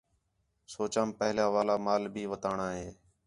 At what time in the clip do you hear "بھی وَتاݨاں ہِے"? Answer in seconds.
2.13-2.87